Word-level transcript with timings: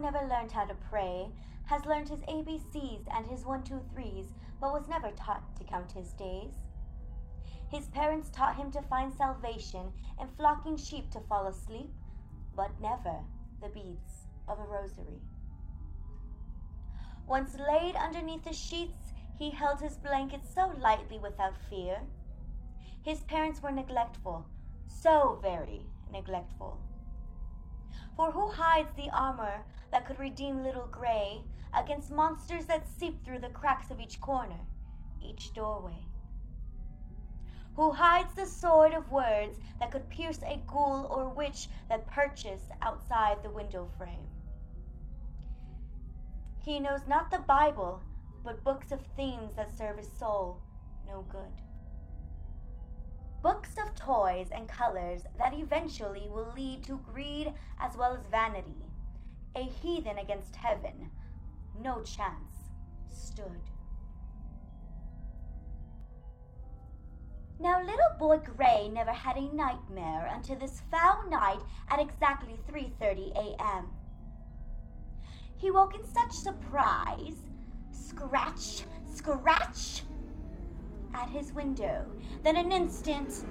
never 0.00 0.26
learned 0.26 0.52
how 0.52 0.64
to 0.64 0.74
pray, 0.74 1.28
has 1.66 1.84
learned 1.84 2.08
his 2.08 2.20
ABCs 2.20 3.06
and 3.14 3.26
his 3.26 3.44
one, 3.44 3.62
two, 3.62 3.80
threes, 3.92 4.32
but 4.60 4.72
was 4.72 4.88
never 4.88 5.10
taught 5.12 5.56
to 5.56 5.64
count 5.64 5.92
his 5.92 6.12
days. 6.14 6.54
His 7.70 7.86
parents 7.88 8.30
taught 8.30 8.56
him 8.56 8.72
to 8.72 8.82
find 8.82 9.12
salvation 9.12 9.92
in 10.20 10.28
flocking 10.36 10.76
sheep 10.76 11.10
to 11.12 11.20
fall 11.20 11.46
asleep, 11.46 11.90
but 12.56 12.80
never 12.80 13.20
the 13.62 13.68
beads 13.68 14.26
of 14.48 14.58
a 14.58 14.62
rosary. 14.62 15.20
Once 17.26 17.56
laid 17.56 17.94
underneath 17.94 18.42
the 18.42 18.52
sheets, 18.52 19.12
he 19.38 19.50
held 19.50 19.80
his 19.80 19.96
blanket 19.96 20.40
so 20.44 20.72
lightly 20.78 21.18
without 21.18 21.54
fear. 21.70 22.00
His 23.02 23.22
parents 23.22 23.62
were 23.62 23.70
neglectful, 23.70 24.46
so 24.88 25.38
very 25.40 25.86
neglectful. 26.10 26.80
For 28.14 28.30
who 28.30 28.52
hides 28.52 28.92
the 28.92 29.10
armor 29.10 29.66
that 29.90 30.06
could 30.06 30.18
redeem 30.18 30.62
little 30.62 30.86
Grey 30.86 31.44
against 31.72 32.10
monsters 32.10 32.66
that 32.66 32.86
seep 32.86 33.24
through 33.24 33.40
the 33.40 33.48
cracks 33.48 33.90
of 33.90 34.00
each 34.00 34.20
corner, 34.20 34.60
each 35.20 35.52
doorway? 35.54 36.04
Who 37.74 37.92
hides 37.92 38.34
the 38.34 38.46
sword 38.46 38.92
of 38.92 39.10
words 39.10 39.58
that 39.78 39.90
could 39.90 40.08
pierce 40.08 40.42
a 40.42 40.62
ghoul 40.66 41.06
or 41.06 41.28
witch 41.28 41.68
that 41.88 42.06
perches 42.06 42.70
outside 42.82 43.42
the 43.42 43.50
window 43.50 43.88
frame? 43.98 44.28
He 46.62 46.78
knows 46.78 47.06
not 47.06 47.30
the 47.30 47.38
Bible, 47.38 48.02
but 48.44 48.62
books 48.62 48.92
of 48.92 49.06
themes 49.16 49.54
that 49.54 49.70
serve 49.76 49.96
his 49.96 50.12
soul 50.12 50.60
no 51.06 51.22
good. 51.22 51.62
Books 53.42 53.74
of 53.78 53.94
toys 53.94 54.48
and 54.52 54.68
colors 54.68 55.22
that 55.38 55.54
eventually 55.54 56.28
will 56.28 56.52
lead 56.54 56.84
to 56.84 56.98
greed 56.98 57.54
as 57.78 57.96
well 57.96 58.12
as 58.12 58.26
vanity. 58.30 58.84
A 59.56 59.62
heathen 59.62 60.18
against 60.18 60.56
heaven. 60.56 61.10
No 61.80 62.02
chance 62.02 62.70
stood. 63.08 63.62
Now 67.58 67.80
little 67.80 68.14
boy 68.18 68.38
Grey 68.38 68.88
never 68.88 69.12
had 69.12 69.36
a 69.36 69.54
nightmare 69.54 70.30
until 70.34 70.56
this 70.56 70.82
foul 70.90 71.28
night 71.28 71.60
at 71.88 71.98
exactly 71.98 72.58
3:30 72.70 73.32
a.m. 73.36 73.88
He 75.56 75.70
woke 75.70 75.94
in 75.94 76.04
such 76.04 76.32
surprise, 76.32 77.36
scratch, 77.90 78.84
scratch, 79.06 80.02
at 81.14 81.28
his 81.28 81.52
window 81.52 82.04
Then 82.42 82.56
an 82.56 82.72
instant 82.72 83.44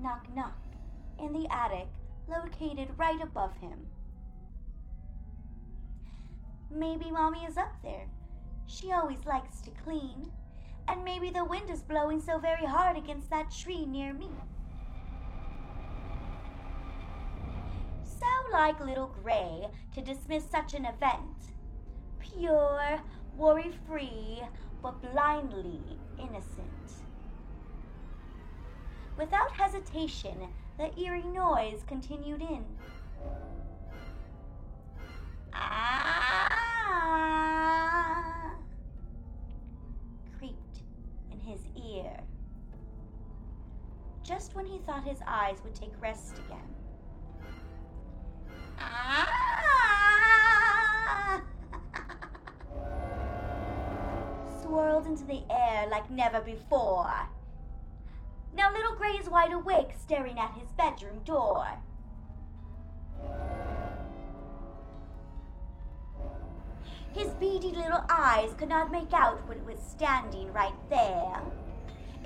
knock 0.00 0.26
knock 0.34 0.58
in 1.18 1.32
the 1.32 1.46
attic 1.50 1.88
located 2.28 2.88
right 2.96 3.20
above 3.22 3.56
him. 3.58 3.86
Maybe 6.70 7.10
mommy 7.10 7.44
is 7.44 7.56
up 7.56 7.72
there. 7.82 8.06
She 8.66 8.92
always 8.92 9.24
likes 9.24 9.60
to 9.62 9.70
clean. 9.70 10.30
And 10.88 11.04
maybe 11.04 11.30
the 11.30 11.44
wind 11.44 11.70
is 11.70 11.82
blowing 11.82 12.20
so 12.20 12.38
very 12.38 12.66
hard 12.66 12.96
against 12.96 13.30
that 13.30 13.50
tree 13.50 13.86
near 13.86 14.12
me. 14.12 14.28
So 18.04 18.26
like 18.52 18.80
little 18.80 19.14
Grey 19.22 19.68
to 19.94 20.00
dismiss 20.02 20.44
such 20.50 20.74
an 20.74 20.84
event. 20.84 21.54
Pure, 22.20 23.00
worry 23.36 23.70
free, 23.86 24.42
but 24.82 25.00
blindly 25.00 25.80
innocent. 26.18 27.02
Without 29.16 29.52
hesitation, 29.52 30.48
the 30.78 30.90
eerie 30.98 31.22
noise 31.22 31.84
continued 31.86 32.42
in. 32.42 32.64
Ah! 35.52 36.50
Creeped 40.38 40.82
in 41.30 41.38
his 41.38 41.60
ear. 41.76 42.18
Just 44.24 44.56
when 44.56 44.66
he 44.66 44.78
thought 44.78 45.04
his 45.04 45.20
eyes 45.26 45.58
would 45.62 45.74
take 45.74 45.92
rest 46.00 46.38
again. 46.38 46.74
Ah! 48.78 49.23
Into 55.14 55.26
the 55.26 55.44
air 55.48 55.86
like 55.88 56.10
never 56.10 56.40
before. 56.40 57.28
Now 58.52 58.72
little 58.72 58.96
Grey 58.96 59.10
is 59.10 59.28
wide 59.28 59.52
awake, 59.52 59.90
staring 59.96 60.40
at 60.40 60.54
his 60.58 60.72
bedroom 60.72 61.20
door. 61.24 61.68
His 67.12 67.28
beady 67.34 67.70
little 67.70 68.04
eyes 68.10 68.54
could 68.58 68.68
not 68.68 68.90
make 68.90 69.12
out 69.12 69.46
what 69.46 69.64
was 69.64 69.78
standing 69.78 70.52
right 70.52 70.74
there. 70.90 71.40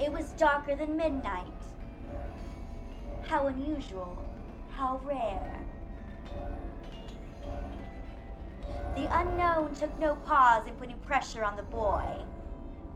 It 0.02 0.10
was 0.10 0.30
darker 0.38 0.74
than 0.74 0.96
midnight. 0.96 1.44
How 3.26 3.48
unusual, 3.48 4.16
how 4.70 4.98
rare. 5.04 5.60
The 8.96 9.20
unknown 9.20 9.74
took 9.74 9.98
no 9.98 10.14
pause 10.14 10.66
in 10.66 10.72
putting 10.76 10.96
pressure 11.00 11.44
on 11.44 11.56
the 11.56 11.62
boy. 11.64 12.24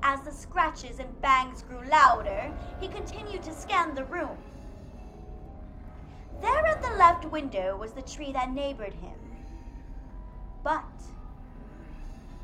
As 0.03 0.21
the 0.23 0.33
scratches 0.33 0.99
and 0.99 1.21
bangs 1.21 1.63
grew 1.63 1.85
louder, 1.89 2.53
he 2.81 2.89
continued 2.89 3.43
to 3.45 3.55
scan 3.55 3.95
the 3.95 4.05
room. 4.05 4.37
There 6.41 6.67
at 6.67 6.83
the 6.83 6.97
left 6.97 7.25
window 7.27 7.77
was 7.77 7.93
the 7.93 8.03
tree 8.03 8.33
that 8.33 8.51
neighbored 8.51 8.95
him. 8.95 9.15
But 10.65 10.83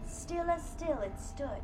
still 0.06 0.48
as 0.48 0.64
still 0.64 1.00
it 1.00 1.19
stood. 1.19 1.62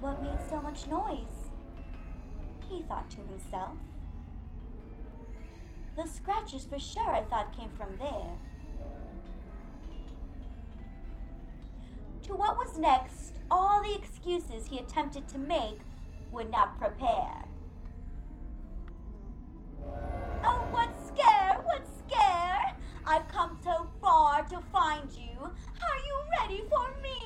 What 0.00 0.22
made 0.22 0.38
so 0.48 0.60
much 0.60 0.86
noise? 0.86 1.50
He 2.68 2.82
thought 2.82 3.10
to 3.10 3.18
himself. 3.18 3.76
The 5.96 6.06
scratches 6.06 6.64
for 6.64 6.78
sure 6.78 7.10
I 7.10 7.22
thought 7.24 7.56
came 7.56 7.70
from 7.70 7.96
there. 7.98 8.38
To 12.24 12.34
what 12.34 12.56
was 12.56 12.78
next, 12.78 13.34
all 13.50 13.82
the 13.82 13.94
excuses 13.94 14.66
he 14.66 14.78
attempted 14.78 15.28
to 15.28 15.36
make 15.38 15.80
would 16.32 16.50
not 16.50 16.78
prepare. 16.78 17.44
Oh, 20.42 20.66
what 20.70 20.88
scare! 21.06 21.60
What 21.64 21.86
scare! 21.98 22.74
I've 23.06 23.28
come 23.28 23.58
so 23.62 23.90
far 24.00 24.42
to 24.44 24.58
find 24.72 25.12
you. 25.12 25.38
Are 25.38 25.98
you 26.06 26.22
ready 26.40 26.64
for 26.70 26.88
me? 27.02 27.18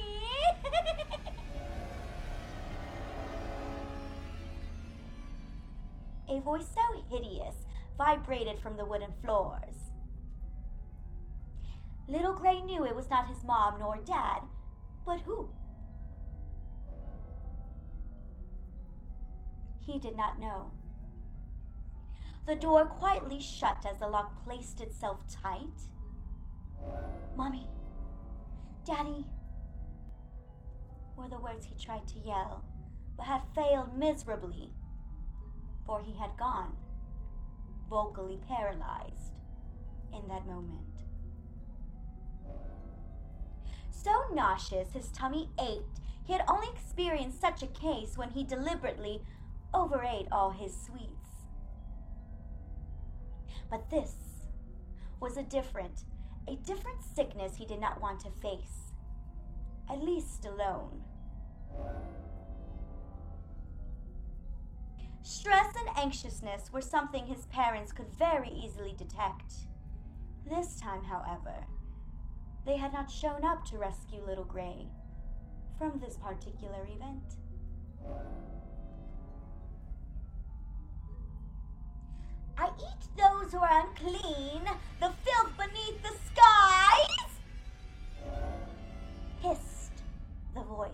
A 6.37 6.41
voice 6.41 6.67
so 6.75 6.83
hideous 7.09 7.55
vibrated 7.97 8.59
from 8.59 8.77
the 8.77 8.85
wooden 8.85 9.13
floors. 9.23 9.93
Little 12.09 12.35
Grey 12.35 12.61
knew 12.63 12.85
it 12.85 12.97
was 12.97 13.09
not 13.09 13.29
his 13.29 13.45
mom 13.45 13.79
nor 13.79 13.99
dad, 14.05 14.41
but 15.09 15.21
who? 15.23 15.49
He 19.81 19.99
did 19.99 20.15
not 20.15 20.39
know. 20.39 20.71
The 22.47 22.55
door 22.55 22.85
quietly 22.85 23.41
shut 23.41 23.87
as 23.91 23.99
the 24.01 24.07
lock 24.07 24.45
placed 24.45 24.83
itself 24.83 25.21
tight. 25.43 25.81
Mommy, 27.35 27.67
Daddy, 28.85 29.25
were 31.17 31.29
the 31.29 31.41
words 31.41 31.65
he 31.65 31.83
tried 31.83 32.07
to 32.09 32.19
yell, 32.19 32.63
but 33.17 33.25
had 33.25 33.41
failed 33.55 33.97
miserably, 33.97 34.75
for 35.87 36.03
he 36.03 36.19
had 36.19 36.37
gone, 36.39 36.77
vocally 37.89 38.39
paralyzed, 38.47 39.33
in 40.13 40.29
that 40.29 40.47
moment. 40.47 40.98
So 44.03 44.13
nauseous 44.33 44.93
his 44.93 45.09
tummy 45.09 45.51
ached, 45.59 46.01
he 46.25 46.33
had 46.33 46.45
only 46.49 46.69
experienced 46.69 47.41
such 47.41 47.63
a 47.63 47.69
case 47.69 48.17
when 48.17 48.31
he 48.31 48.45
deliberately 48.45 49.23
overate 49.75 50.29
all 50.31 50.51
his 50.51 50.73
sweets. 50.87 51.47
But 53.69 53.91
this 53.91 54.15
was 55.21 55.37
a 55.37 55.43
different, 55.43 56.05
a 56.47 56.55
different 56.57 57.03
sickness 57.03 57.57
he 57.57 57.67
did 57.67 57.81
not 57.81 58.01
want 58.01 58.21
to 58.21 58.31
face, 58.31 58.93
at 59.91 60.03
least 60.03 60.45
alone. 60.45 61.03
Stress 65.23 65.75
and 65.77 65.99
anxiousness 65.99 66.73
were 66.73 66.81
something 66.81 67.27
his 67.27 67.47
parents 67.47 67.93
could 67.93 68.09
very 68.17 68.51
easily 68.51 68.95
detect. 68.97 69.55
This 70.49 70.81
time, 70.81 71.05
however, 71.05 71.67
they 72.69 72.77
had 72.77 72.93
not 72.93 73.11
shown 73.11 73.43
up 73.47 73.65
to 73.65 73.79
rescue 73.79 74.21
little 74.27 74.45
Grey 74.45 74.87
from 75.79 75.99
this 76.05 76.19
particular 76.19 76.87
event. 76.95 77.23
I 82.59 82.67
eat 82.67 83.09
those 83.17 83.53
who 83.53 83.59
are 83.61 83.87
unclean, 83.87 84.65
the 85.01 85.11
filth 85.25 85.57
beneath 85.57 86.03
the 86.03 86.13
skies. 86.27 87.41
Hissed 89.41 90.03
the 90.55 90.63
voice. 90.63 90.91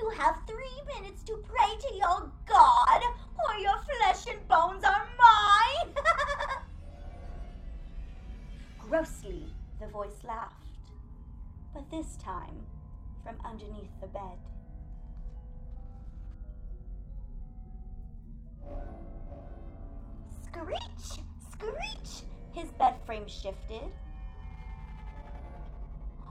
You 0.00 0.10
have 0.10 0.36
three 0.46 1.00
minutes 1.00 1.24
to 1.24 1.42
pray 1.44 1.76
to 1.80 1.94
your 1.96 2.30
God, 2.46 3.02
or 3.48 3.58
your 3.58 3.78
flesh 3.98 4.26
and 4.32 4.46
bones 4.46 4.84
are 4.84 5.08
mine. 5.18 5.94
Grossly, 8.88 9.55
the 9.80 9.86
voice 9.86 10.24
laughed, 10.24 10.90
but 11.74 11.90
this 11.90 12.16
time 12.16 12.66
from 13.22 13.36
underneath 13.44 13.90
the 14.00 14.06
bed. 14.06 14.38
Screech! 20.44 21.24
Screech! 21.52 22.24
His 22.52 22.70
bed 22.72 22.94
frame 23.04 23.28
shifted. 23.28 23.92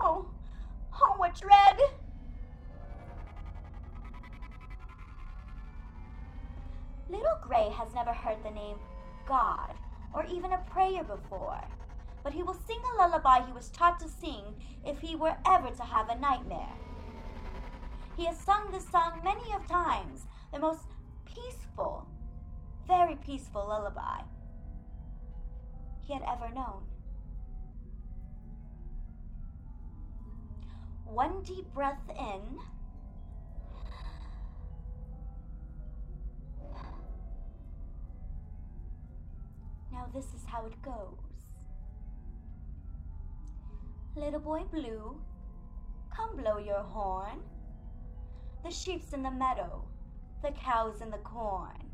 Oh, 0.01 0.25
oh, 0.94 1.13
what 1.18 1.39
dread! 1.39 1.77
Little 7.07 7.38
Grey 7.44 7.69
has 7.77 7.94
never 7.94 8.13
heard 8.13 8.44
the 8.44 8.51
name 8.51 8.77
God 9.27 9.75
or 10.13 10.25
even 10.25 10.51
a 10.53 10.57
prayer 10.57 11.03
before, 11.03 11.62
but 12.25 12.33
he 12.33 12.42
will 12.42 12.57
sing 12.68 12.80
a 12.92 12.98
lullaby 12.98 13.45
he 13.45 13.54
was 13.54 13.69
taught 13.69 14.00
to 14.00 14.10
sing 14.10 14.42
if 14.83 15.00
he 15.00 15.16
were 15.16 15.38
ever 15.48 15.69
to 15.69 15.83
have 15.83 16.10
a 16.10 16.18
nightmare. 16.18 16.74
He 18.18 18.25
has 18.25 18.36
sung 18.39 18.72
this 18.72 18.89
song 18.89 19.22
many 19.24 19.54
of 19.54 19.68
times, 19.68 20.25
the 20.51 20.57
most 20.57 20.88
peaceful, 21.24 22.07
very 22.88 23.16
peaceful 23.18 23.68
lullaby 23.68 24.22
he 26.01 26.13
had 26.13 26.24
ever 26.24 26.51
known. 26.51 26.81
One 31.04 31.44
deep 31.44 31.71
breath 31.75 32.01
in. 32.10 32.57
Now, 39.92 40.07
this 40.12 40.25
is 40.33 40.44
how 40.48 40.66
it 40.66 40.81
goes. 40.81 41.34
Little 44.17 44.39
boy 44.39 44.62
blue, 44.71 45.19
come 46.15 46.38
blow 46.38 46.57
your 46.57 46.83
horn. 46.83 47.41
The 48.63 48.71
sheep's 48.71 49.12
in 49.12 49.23
the 49.23 49.29
meadow, 49.29 49.83
the 50.41 50.51
cow's 50.51 51.01
in 51.01 51.12
the 51.12 51.17
corn. 51.17 51.91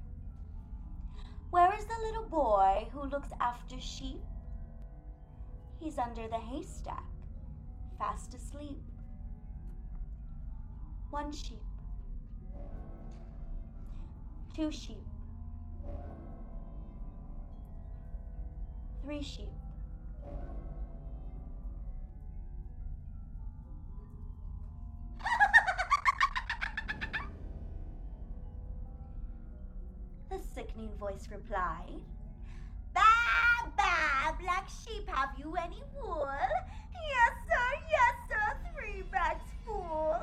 Where 1.49 1.75
is 1.75 1.85
the 1.85 1.95
little 2.05 2.29
boy 2.29 2.87
who 2.93 3.09
looks 3.09 3.29
after 3.39 3.79
sheep? 3.81 4.21
He's 5.79 5.97
under 5.97 6.27
the 6.27 6.37
haystack, 6.37 7.09
fast 7.97 8.35
asleep. 8.35 8.83
One 11.09 11.31
sheep, 11.31 11.63
two 14.55 14.71
sheep, 14.71 15.07
three 19.03 19.23
sheep. 19.23 19.49
Voice 31.01 31.27
replied. 31.31 31.97
Bah, 32.93 33.65
bah, 33.75 34.37
black 34.39 34.69
sheep, 34.69 35.09
have 35.09 35.31
you 35.35 35.55
any 35.55 35.81
wool? 35.97 36.29
Yes, 37.09 37.33
sir, 37.49 37.69
yes, 37.89 38.15
sir, 38.29 38.47
three 38.69 39.01
bags 39.11 39.49
full. 39.65 40.21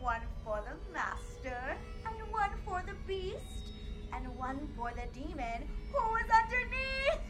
One 0.00 0.26
for 0.42 0.58
the 0.66 0.74
master, 0.92 1.78
and 2.06 2.16
one 2.32 2.50
for 2.64 2.82
the 2.84 2.98
beast, 3.06 3.70
and 4.12 4.36
one 4.36 4.66
for 4.76 4.90
the 4.98 5.06
demon 5.14 5.68
who 5.92 6.16
is 6.16 6.30
underneath 6.42 7.25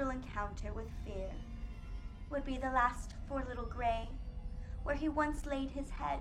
encounter 0.00 0.72
with 0.72 0.86
fear 1.04 1.30
would 2.30 2.44
be 2.44 2.56
the 2.56 2.70
last 2.70 3.14
for 3.28 3.44
little 3.48 3.64
grey, 3.64 4.08
where 4.82 4.96
he 4.96 5.08
once 5.08 5.46
laid 5.46 5.70
his 5.70 5.90
head. 5.90 6.20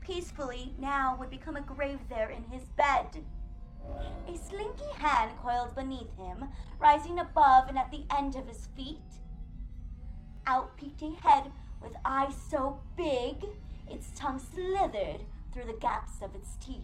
Peacefully 0.00 0.74
now 0.78 1.16
would 1.18 1.30
become 1.30 1.56
a 1.56 1.60
grave 1.60 2.00
there 2.08 2.30
in 2.30 2.44
his 2.44 2.64
bed. 2.76 3.24
A 4.28 4.36
slinky 4.36 4.90
hand 4.98 5.32
coiled 5.42 5.74
beneath 5.74 6.14
him, 6.16 6.44
rising 6.78 7.18
above 7.18 7.68
and 7.68 7.78
at 7.78 7.90
the 7.90 8.04
end 8.16 8.36
of 8.36 8.46
his 8.46 8.68
feet. 8.76 9.20
Out 10.46 10.76
peeked 10.76 11.02
a 11.02 11.10
head 11.26 11.50
with 11.82 11.92
eyes 12.04 12.34
so 12.50 12.80
big, 12.96 13.44
its 13.90 14.10
tongue 14.16 14.38
slithered 14.38 15.22
through 15.52 15.66
the 15.66 15.78
gaps 15.80 16.22
of 16.22 16.34
its 16.34 16.56
teeth. 16.56 16.82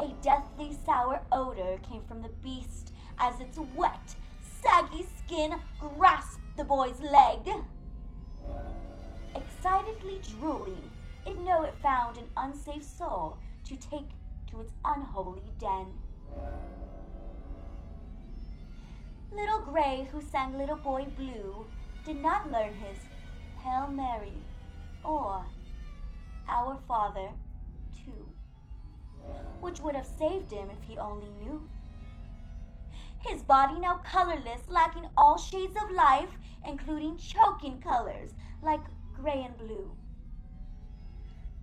A 0.00 0.08
deathly 0.22 0.76
sour 0.84 1.20
odor 1.30 1.78
came 1.82 2.02
from 2.02 2.22
the 2.22 2.30
beast 2.42 2.91
as 3.18 3.40
its 3.40 3.58
wet, 3.74 4.14
saggy 4.62 5.04
skin 5.18 5.54
grasped 5.78 6.40
the 6.56 6.64
boy's 6.64 7.00
leg. 7.00 7.48
Excitedly 9.34 10.20
drooling, 10.38 10.90
it 11.26 11.38
knew 11.38 11.64
it 11.64 11.74
found 11.82 12.18
an 12.18 12.28
unsafe 12.36 12.84
soul 12.84 13.38
to 13.64 13.76
take 13.76 14.10
to 14.50 14.60
its 14.60 14.72
unholy 14.84 15.42
den. 15.58 15.86
Little 19.34 19.60
Grey, 19.60 20.06
who 20.12 20.20
sang 20.20 20.58
Little 20.58 20.76
Boy 20.76 21.06
Blue, 21.16 21.66
did 22.04 22.16
not 22.16 22.50
learn 22.52 22.74
his 22.74 22.98
Hail 23.62 23.88
Mary 23.88 24.34
or 25.04 25.46
Our 26.48 26.76
Father, 26.86 27.30
too, 28.04 28.28
which 29.60 29.80
would 29.80 29.94
have 29.94 30.06
saved 30.06 30.52
him 30.52 30.68
if 30.70 30.82
he 30.86 30.98
only 30.98 31.28
knew. 31.40 31.68
His 33.24 33.42
body 33.42 33.78
now 33.78 34.00
colorless, 34.04 34.68
lacking 34.68 35.06
all 35.16 35.38
shades 35.38 35.76
of 35.76 35.94
life, 35.94 36.30
including 36.66 37.18
choking 37.18 37.80
colors 37.80 38.32
like 38.62 38.80
gray 39.14 39.44
and 39.44 39.56
blue. 39.56 39.92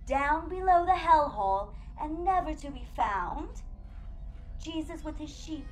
Down 0.06 0.48
below 0.48 0.84
the 0.86 0.92
hellhole 0.92 1.74
and 2.00 2.24
never 2.24 2.54
to 2.54 2.70
be 2.70 2.86
found, 2.96 3.48
Jesus 4.62 5.04
with 5.04 5.18
his 5.18 5.30
sheep 5.34 5.66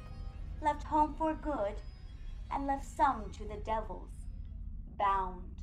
left 0.63 0.85
home 0.85 1.15
for 1.15 1.35
good 1.35 1.75
and 2.51 2.67
left 2.67 2.85
some 2.85 3.31
to 3.33 3.45
the 3.45 3.61
devils 3.65 4.27
bound. 4.99 5.58